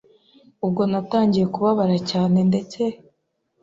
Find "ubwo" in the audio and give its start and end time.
0.65-0.81